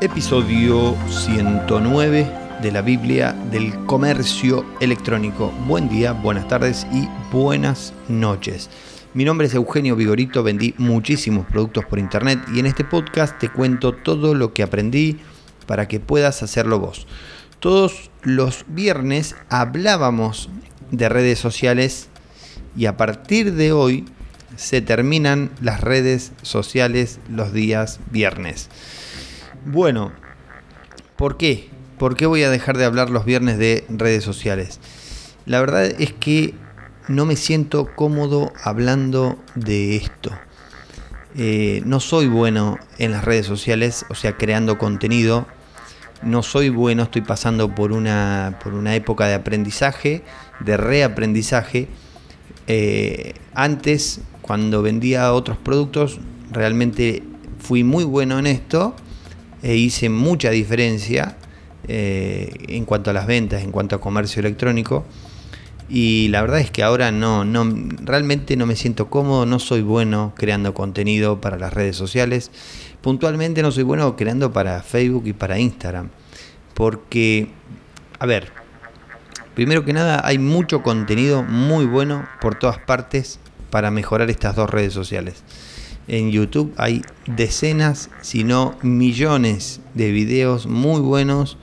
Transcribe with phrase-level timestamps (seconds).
[0.00, 2.30] Episodio 109
[2.62, 5.52] de la Biblia del Comercio Electrónico.
[5.66, 8.70] Buen día, buenas tardes y buenas noches.
[9.12, 13.48] Mi nombre es Eugenio Vigorito, vendí muchísimos productos por internet y en este podcast te
[13.48, 15.18] cuento todo lo que aprendí
[15.66, 17.08] para que puedas hacerlo vos.
[17.58, 20.48] Todos los viernes hablábamos
[20.92, 22.08] de redes sociales
[22.76, 24.04] y a partir de hoy
[24.54, 28.70] se terminan las redes sociales los días viernes.
[29.70, 30.12] Bueno,
[31.16, 31.68] ¿por qué?
[31.98, 34.80] ¿Por qué voy a dejar de hablar los viernes de redes sociales?
[35.44, 36.54] La verdad es que
[37.06, 40.32] no me siento cómodo hablando de esto.
[41.36, 45.46] Eh, no soy bueno en las redes sociales, o sea, creando contenido.
[46.22, 50.24] No soy bueno, estoy pasando por una, por una época de aprendizaje,
[50.60, 51.88] de reaprendizaje.
[52.68, 57.22] Eh, antes, cuando vendía otros productos, realmente
[57.58, 58.96] fui muy bueno en esto
[59.62, 61.36] e hice mucha diferencia
[61.86, 65.04] eh, en cuanto a las ventas, en cuanto a comercio electrónico.
[65.88, 67.66] Y la verdad es que ahora no, no,
[68.02, 72.50] realmente no me siento cómodo, no soy bueno creando contenido para las redes sociales.
[73.00, 76.10] Puntualmente no soy bueno creando para Facebook y para Instagram.
[76.74, 77.48] Porque,
[78.18, 78.52] a ver,
[79.54, 84.68] primero que nada hay mucho contenido muy bueno por todas partes para mejorar estas dos
[84.68, 85.42] redes sociales
[86.08, 91.58] en YouTube hay decenas, si no millones de videos muy buenos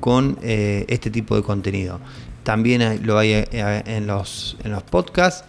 [0.00, 2.00] con eh, este tipo de contenido.
[2.42, 5.44] También lo hay eh, en los, en los podcasts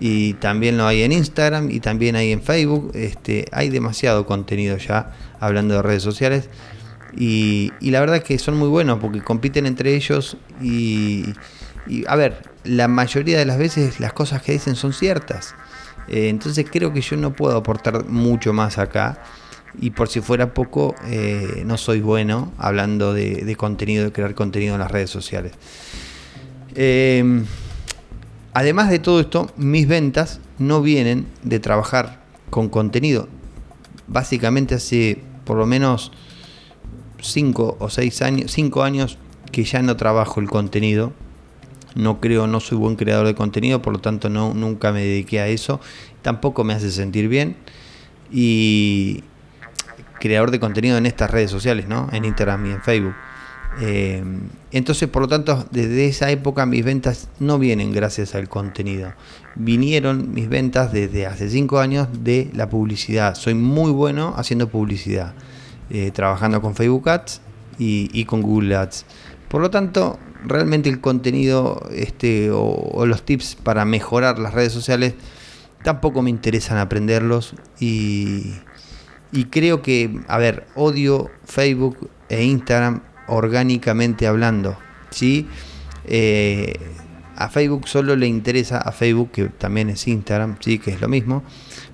[0.00, 2.90] y también lo hay en Instagram y también hay en Facebook.
[2.94, 6.48] Este, hay demasiado contenido ya hablando de redes sociales.
[7.16, 11.24] Y, la verdad es que son muy buenos porque compiten entre ellos y,
[11.86, 15.54] y, a ver, la mayoría de las veces las cosas que dicen son ciertas.
[16.12, 19.22] Eh, entonces creo que yo no puedo aportar mucho más acá.
[19.80, 24.74] Y por si fuera poco, eh, no soy bueno hablando de, contenido, de crear contenido
[24.74, 25.52] en las redes sociales.
[26.74, 27.46] Em,
[28.52, 33.28] además de todo esto, mis ventas no vienen de trabajar con contenido.
[34.06, 36.12] Básicamente hace por lo menos
[37.22, 39.16] 5 o 6 años, 5 años
[39.50, 41.14] que ya no trabajo el contenido
[41.94, 45.40] no creo, no soy buen creador de contenido, por lo tanto no, nunca me dediqué
[45.40, 45.80] a eso.
[46.22, 47.56] Tampoco me hace sentir bien.
[48.30, 49.24] Y
[50.20, 52.08] creador de contenido en estas redes sociales, ¿no?
[52.12, 53.14] En Instagram y en Facebook.
[53.80, 54.22] Eh,
[54.70, 59.12] entonces, por lo tanto, desde esa época mis ventas no vienen gracias al contenido.
[59.54, 63.34] Vinieron mis ventas desde hace cinco años de la publicidad.
[63.34, 65.34] Soy muy bueno haciendo publicidad,
[65.90, 67.40] eh, trabajando con Facebook Ads
[67.78, 69.04] y, y con Google Ads.
[69.48, 75.14] Por lo tanto, realmente el contenido este, o, los tips para mejorar las redes sociales
[75.82, 78.54] tampoco me interesan aprenderlos y,
[79.50, 84.76] creo que, a ver, odio Facebook e Instagram orgánicamente hablando,
[85.10, 85.48] ¿sí?
[86.04, 86.74] Eh,
[87.36, 91.08] a Facebook solo le interesa, a Facebook que también es Instagram, sí, que es lo
[91.08, 91.42] mismo,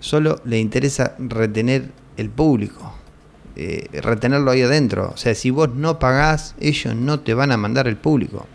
[0.00, 2.97] solo le interesa retener el público.
[3.60, 5.10] Eh, retenerlo ahí adentro.
[5.12, 8.46] O sea, si vos no pagás, ellos no te van a mandar el público.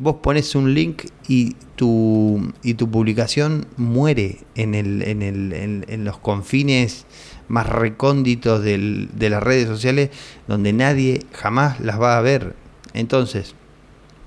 [0.00, 6.04] Vos pones un link y tu, y tu publicación muere en, el, en, el, en,
[6.04, 7.06] los confines
[7.46, 10.10] más recónditos de las redes sociales
[10.48, 12.56] donde nadie jamás las va a ver.
[12.92, 13.54] Entonces,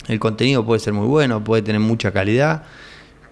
[0.07, 2.63] el contenido puede ser muy bueno, puede tener mucha calidad,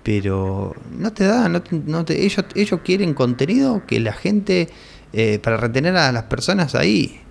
[0.06, 4.70] pero no te da, no te, ellos, ellos quieren contenido que la gente
[5.14, 7.22] eh, para retener a las personas ahí.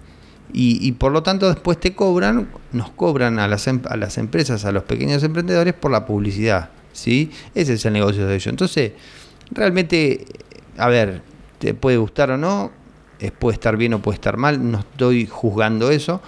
[0.53, 4.65] Y, por lo tanto después te cobran, nos cobran a las, em, a las empresas,
[4.65, 6.71] a los pequeños emprendedores por la publicidad.
[6.93, 7.31] ¿sí?
[7.55, 8.49] Ese es el negocio de ellos.
[8.49, 8.91] Entonces,
[9.53, 10.27] realmente,
[10.77, 11.23] a ver,
[11.61, 12.73] te puede gustar o no,
[13.39, 16.21] puede estar bien o puede estar mal, no estoy juzgando eso.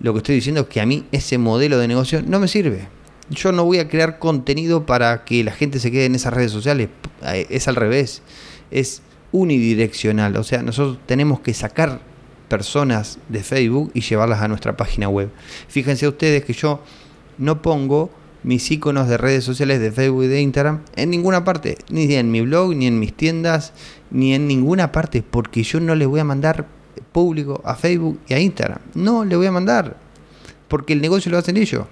[0.00, 2.99] Lo que estoy diciendo es que a mí ese modelo de negocio no me sirve.
[3.30, 6.50] Yo no voy a crear contenido para que la gente se quede en esas redes
[6.50, 6.88] sociales.
[7.22, 8.22] Eh, es al revés.
[8.70, 9.02] Es
[9.32, 10.36] unidireccional.
[10.36, 12.00] O sea, nosotros tenemos que sacar
[12.48, 15.30] personas de Facebook y llevarlas a nuestra página web.
[15.68, 16.82] Fíjense ustedes que yo
[17.38, 18.10] no pongo
[18.42, 22.30] mis iconos de redes sociales de Facebook y de Instagram en ninguna parte, ni en
[22.30, 23.72] mi blog, ni en mis tiendas,
[24.10, 26.66] ni en ninguna parte, porque yo no les voy a mandar
[27.12, 28.80] público a Facebook y a Instagram.
[28.94, 29.96] No le voy a mandar,
[30.68, 31.86] porque el negocio lo hacen ellos.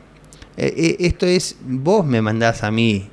[0.61, 3.09] Eh, eh, esto es, vos me mandás a mí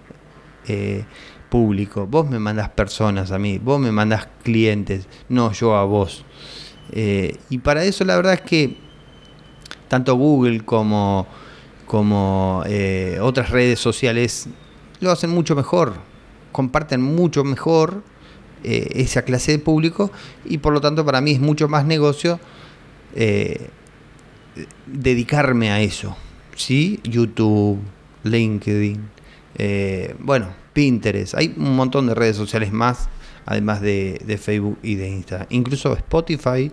[0.67, 1.05] eh,
[1.47, 6.25] público, vos me mandás personas a mí, vos me mandás clientes, no yo a vos.
[6.91, 8.77] Y para eso la verdad es que
[9.87, 11.27] tanto Google como,
[11.85, 12.63] como
[13.21, 14.47] otras redes sociales
[14.99, 15.95] lo hacen mucho mejor,
[16.51, 18.01] comparten mucho mejor
[18.63, 20.11] esa clase de público
[20.45, 22.39] y por lo tanto para mí es mucho más negocio
[24.85, 26.15] dedicarme a eso.
[26.55, 26.99] ¿Sí?
[27.03, 27.79] YouTube,
[28.23, 28.99] LinkedIn,
[29.57, 31.35] eh, bueno, Pinterest.
[31.35, 33.09] Hay un montón de redes sociales más,
[33.45, 35.47] además de, de Facebook y de Instagram.
[35.51, 36.71] Incluso Spotify,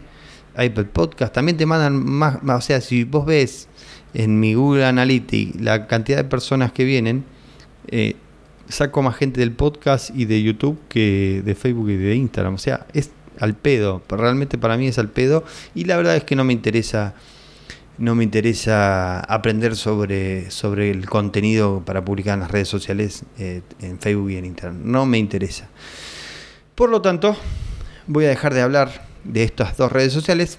[0.55, 3.69] Apple Podcast, también te mandan más, o sea, si vos ves
[4.15, 7.25] en mi Google Analytics la cantidad de personas que vienen,
[7.89, 8.17] eh,
[8.69, 12.55] saco más gente del podcast y de YouTube que de Facebook y de Instagram.
[12.55, 14.03] O sea, es al pedo.
[14.09, 15.45] Realmente para mí es al pedo.
[15.75, 17.15] Y la verdad es que no me interesa.
[17.99, 23.63] No me interesa aprender sobre, sobre el contenido para publicar en las redes sociales, eh,
[23.81, 24.81] en Facebook y en Instagram.
[24.85, 25.69] No me interesa.
[26.75, 27.37] Por lo tanto,
[28.07, 30.59] voy a dejar de hablar de estas dos redes sociales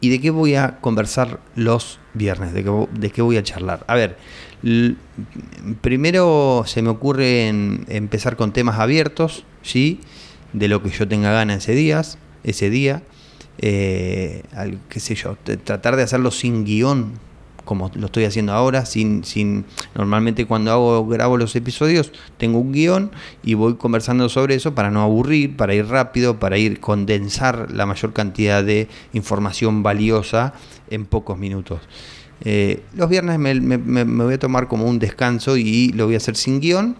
[0.00, 3.84] y de qué voy a conversar los viernes, de qué, de qué voy a charlar.
[3.88, 4.18] A ver,
[5.80, 10.00] primero se me ocurre empezar con temas abiertos, ¿sí?
[10.52, 12.02] De lo que yo tenga ganas ese día,
[12.42, 13.02] ese día.
[13.58, 14.42] Eh,
[14.88, 17.12] qué sé yo, tratar de hacerlo sin guion,
[17.64, 19.64] como lo estoy haciendo ahora, sin, sin
[19.94, 23.10] normalmente cuando hago, grabo los episodios, tengo un guion
[23.42, 27.86] y voy conversando sobre eso para no aburrir, para ir rápido, para ir condensar la
[27.86, 30.54] mayor cantidad de información valiosa
[30.90, 31.80] en pocos minutos.
[32.44, 36.36] Eh, los viernes me, voy a tomar como un descanso y lo voy a hacer
[36.36, 36.96] sin guion,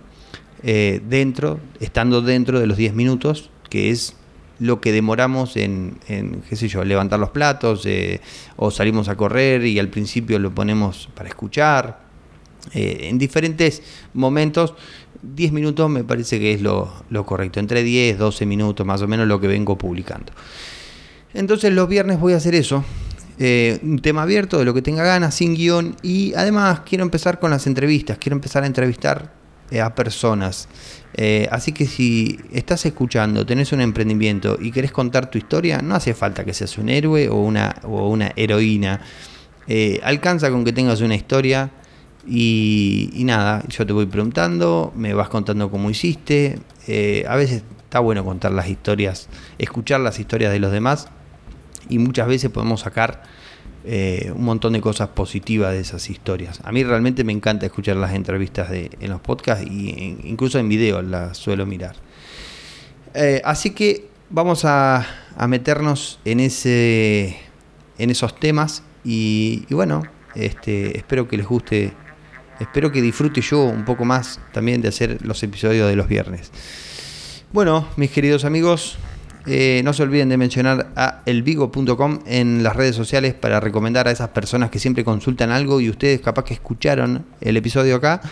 [0.62, 4.16] eh, dentro, estando dentro de los 10 minutos, que es
[4.58, 8.20] lo que demoramos en, qué sé yo, levantar los platos eh,
[8.56, 12.04] o salimos a correr y al principio lo ponemos para escuchar.
[12.72, 13.82] en diferentes
[14.14, 14.74] momentos,
[15.22, 16.92] 10 minutos me parece que es lo,
[17.24, 20.32] correcto, entre 10, 12 minutos más o menos lo que vengo publicando.
[21.32, 22.84] Entonces los viernes voy a hacer eso,
[23.38, 25.96] eh, un tema abierto de lo que tenga ganas, sin guion.
[26.02, 29.43] Y además quiero empezar con las entrevistas, quiero empezar a entrevistar eh,
[29.82, 30.68] a personas.
[31.14, 35.94] Eh, así que si estás escuchando, tenés un emprendimiento y querés contar tu historia, no
[35.94, 39.00] hace falta que seas un héroe o una, o una heroína.
[40.02, 41.70] alcanza con que tengas una historia
[42.26, 46.58] y, y, nada, yo te voy preguntando, me vas contando cómo hiciste.
[47.28, 49.28] a veces está bueno contar las historias,
[49.58, 51.08] escuchar las historias de los demás
[51.88, 53.22] y muchas veces podemos sacar
[53.86, 56.60] eh, un montón de cosas positivas de esas historias.
[56.64, 60.70] A mí realmente me encanta escuchar las entrevistas de, en los podcasts e incluso en
[60.70, 61.94] video las suelo mirar.
[63.12, 65.06] Eh, así que vamos a,
[65.48, 67.36] meternos en, ese,
[67.98, 70.02] en esos temas y, bueno,
[70.34, 71.92] este, espero que les guste,
[72.60, 76.50] espero que disfrute yo un poco más también de hacer los episodios de los viernes.
[77.52, 78.96] Bueno, mis queridos amigos,
[79.46, 84.10] eh, no se olviden de mencionar a elvigo.com en las redes sociales para recomendar a
[84.10, 88.22] esas personas que siempre consultan algo y ustedes capaz que escucharon el episodio acá,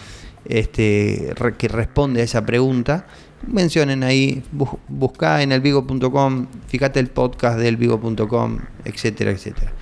[0.47, 3.07] este, que responde a esa pregunta.
[3.47, 4.43] Mencionen ahí,
[4.89, 9.73] busca en elvigo.com, fíjate el podcast de elvigo.com, etcétera, etcétera.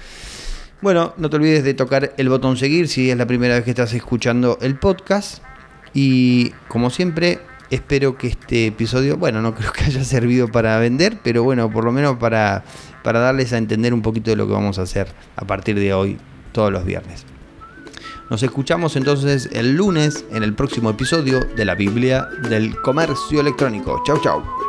[0.82, 3.70] Bueno, no te olvides de tocar el botón seguir si es la primera vez que
[3.70, 5.42] estás escuchando el podcast.
[5.92, 7.38] Y como siempre,
[7.70, 11.84] Espero que este episodio, bueno, no creo que haya servido para vender, pero bueno, por
[11.84, 12.64] lo menos para,
[13.02, 15.94] para darles a entender un poquito de lo que vamos a hacer a partir de
[15.94, 16.18] hoy,
[16.52, 17.24] todos los viernes.
[18.28, 24.00] Nos escuchamos entonces el lunes en el próximo episodio de la Biblia del Comercio Electrónico.
[24.06, 24.59] Chau, chau.